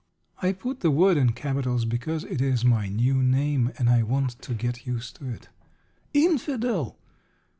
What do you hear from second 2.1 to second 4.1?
it is my new name, and I